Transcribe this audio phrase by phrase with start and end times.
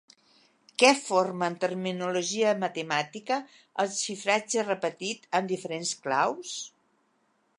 [0.83, 3.37] Què forma en terminologia matemàtica
[3.83, 6.57] el xifratge repetit amb diferents claus?